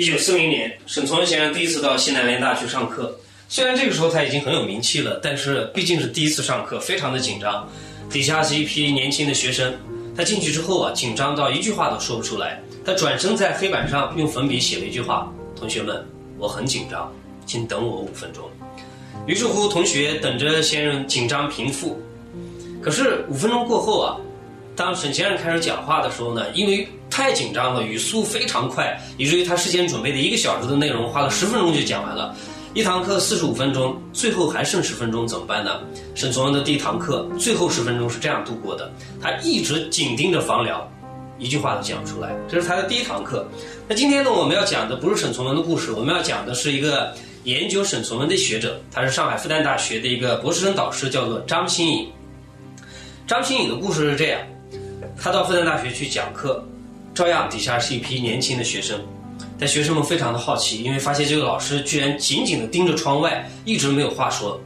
[0.00, 3.14] 一九四零年，沈从文先生第一次到西南联大去上课。
[3.50, 7.68] 虽然这个时候他已经很有名气了，但是毕竟是第一次上课，非常的紧张。
[8.08, 9.74] 底下是一批年轻的学生，
[10.16, 12.62] 他进去之后啊，紧张到一句话都说不出来。
[12.82, 16.02] 他转身在黑板上用粉笔写了一句话：“同学们，
[16.38, 17.12] 我很紧张，
[17.44, 18.48] 请等我五分钟。”
[19.28, 22.00] 于是乎，同学等着先生紧张平复。
[22.80, 24.16] 可是五分钟过后啊，
[24.74, 26.88] 当沈先生开始讲话的时候呢，因为
[27.20, 32.34] 太紧张了，语速非常快，以至于他事先准备的一个小时的内容，花了十分钟就讲完了。
[32.72, 35.82] 一堂课四十五分钟，最后还剩十分钟，怎么办呢？
[36.14, 40.82] 沈从文的第一堂课最后十分钟是这样度过的，他一直紧盯着房梁，
[41.38, 42.34] 一句话都讲不出来。
[42.48, 43.46] 这是他的第一堂课。
[43.86, 52.10] 那今天呢，我们要讲的不是沈从文的故事，我们要讲的是一个研究沈从文的学者，他是上海复旦大学的一个博士生导师，叫做张新颖。
[53.26, 54.40] 张新颖的故事是这样，
[55.20, 56.64] 他到复旦大学去讲课，
[57.14, 59.00] 照样底下是一批年轻的学生，
[59.58, 64.60] 但学生们非常的好奇，因为发现这个老师居然紧紧地盯着窗外，一直没有话说。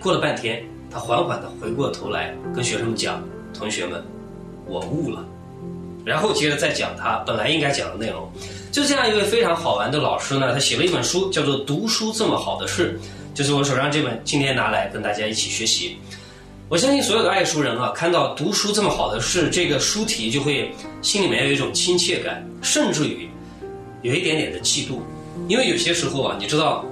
[0.00, 3.22] 过了半天，他缓缓地回过头来，跟学生们讲
[3.56, 4.04] ：“同学们，
[4.66, 5.24] 我悟了。”
[6.04, 8.30] 然后接着再讲他本来应该讲的内容。
[8.70, 13.00] 就这样一位非常好玩的老师呢，他写了一本书，叫做《读书这么好的事》，
[13.36, 15.96] 就是我手上这本，今天拿来跟大家一起学习。
[16.70, 23.28] 我相信所有的爱书人啊，看到读书这么好的事，这个书题就会心里面有一种亲切感，甚至于
[24.00, 24.98] 有一点点的嫉妒。
[25.46, 26.82] 因为有些时候啊，你知道，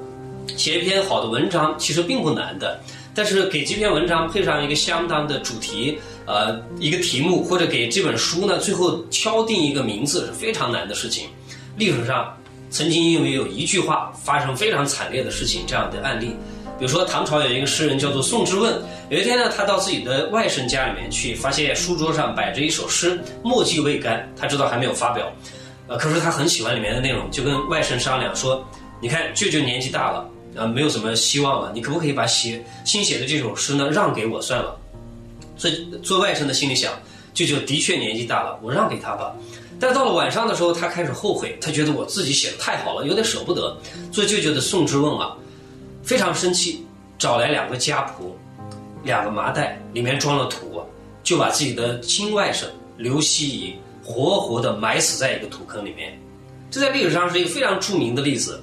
[0.59, 2.79] 写一篇好的文章其实并不难的，
[3.15, 11.29] 但是给这篇文章配上一个相当的主题，呃，一个题目，或者给这本书呢最后敲定一个名字是非常难的事情。
[11.79, 12.37] 历史上
[12.73, 16.35] 曾经因为有一句话发生非常惨烈的事情，这样的案例。
[16.79, 18.75] 比如说，唐朝有一个诗人叫做宋之问。
[19.11, 24.27] 有一天呢，他到自己的外甥家里面去，发现书桌上摆着一首诗，墨迹未干。
[24.37, 25.31] 他知道还没有发表，
[25.87, 28.67] 呃，可是他很喜欢里面的内容，就跟外甥商量说
[29.01, 34.77] ：“你看，舅舅年纪大了，呃，没有什么希望了，你可不可以把写新写的这首诗呢让给我算了？”
[35.59, 36.91] 所以，做外甥的心里想，
[37.35, 39.35] 舅舅的确年纪大了，我让给他吧。
[39.81, 43.77] 但到了晚上的时候，他开始后悔，他觉得我自己写的太好了，有点舍不得。
[44.13, 45.37] 做舅舅的宋之问啊。
[46.05, 46.85] 非常生气，
[47.17, 48.33] 找来两个家仆，
[49.05, 50.83] 两个麻袋，里面装了土，
[51.23, 52.65] 就把自己的亲外甥
[52.97, 56.21] 刘希夷活活的埋死在一个土坑里面。
[56.73, 58.61] 这在历史上是一个非常著名的例子。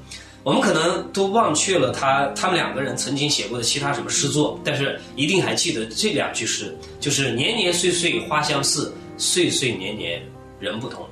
[0.50, 10.20] 我们可能都忘却了他他们两个人曾经写过的其他什么诗作，但是一定还记得这两句诗，就是“年年岁岁花相似，岁岁年年
[10.60, 11.08] 人不同”。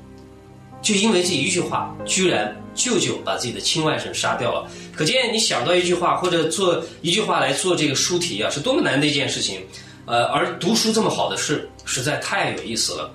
[0.81, 4.67] 就因为这一句话，居然舅舅把自己的亲外甥杀掉了。
[4.95, 9.61] 可见你想到一句话或者做一句话来做这个书题啊，是多么难的一件事情。
[10.07, 13.13] 呃，而读书这么好的事，实在太有意思了，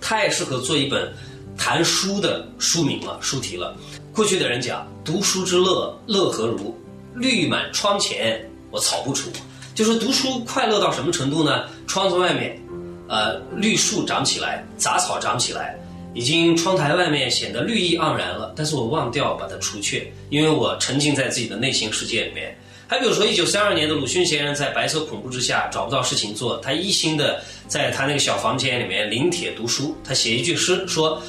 [0.00, 1.12] 太适合做一本
[1.56, 3.76] 谈书的书名了、书题了。
[4.18, 6.76] 过去的人讲，读书之乐，乐何如？
[7.14, 9.30] 绿满窗前，我草不除。
[9.76, 11.66] 就说读书快乐到什么程度呢？
[11.86, 12.60] 窗子外面，
[13.06, 15.78] 呃，绿树长起来，杂草长起来。
[16.14, 22.58] 已经窗台外面显得绿意盎然了，但是我忘掉把它除却，因为我沉浸在自己的内心世界里面。
[22.88, 29.96] 还比如说，一九三二年的鲁迅先生在白色恐怖之下找不到事情做，他一心的在他那个小房间里面临帖读书。
[30.02, 31.22] 他写一句诗说：“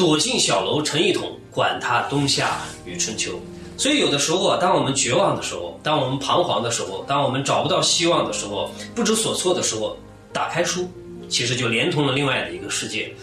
[0.00, 3.38] 躲进小楼成一统，管他冬夏与春秋。”
[3.76, 9.94] 所以有的时候啊，当我们绝望的时候，当我们彷徨的时候，当我们找不到希望的时候，不知所措的时候，
[10.32, 10.88] 打开书，
[11.28, 13.14] 其实就连通了另外的一个世界。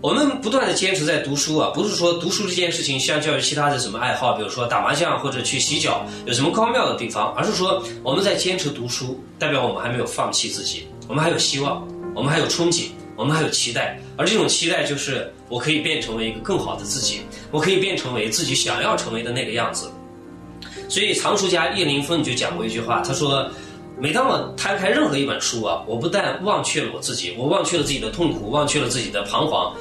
[0.00, 12.86] 我们不断的坚持在读书啊，不是说读书这件事情相较于其他的什么爱好，比如说打麻将或者去洗脚，有什么高妙的地方，而是说我们在坚持读书，代表我们还没有放弃自己，我们还有希望，我们还有憧憬，
[13.16, 19.90] 我们还有期待，而这种期待就是我可以变成为一个更好的自己，我可以变成为自己想要成为的那个样子。
[20.88, 23.50] 所以藏书家叶灵风就讲过一句话，他说。
[23.98, 29.72] 每当我摊开任何一本书啊，我不但忘却了我自己，我忘却了自己的痛苦，忘却了自己的彷徨。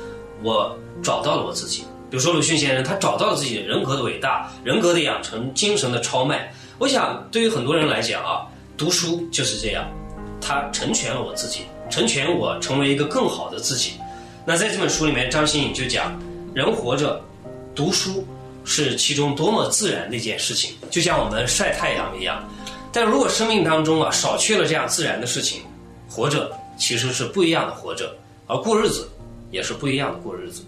[0.43, 6.53] 我找到了我自己，比如说鲁迅先生，他找到了自己人格的伟大、人格的养成、精神的超迈。
[6.77, 8.45] 我想，对于很多人来讲啊，
[8.77, 9.89] 读书就是这样，
[10.39, 13.93] 他成全了我自己，成全我成为一个更好的自己。
[14.45, 16.17] 那在这本书里面，张新颖就讲，
[16.53, 17.21] 人活着，
[17.75, 18.25] 读书
[18.63, 22.41] 是其中多么自然的一件事情，就像我们晒太阳一样。
[22.91, 25.61] 但如果生命当中啊少去了这样自然的事情，
[26.09, 28.15] 活着其实是不一样的活着，
[28.47, 29.07] 而过日子。
[29.51, 30.63] 也是不一样的过日子。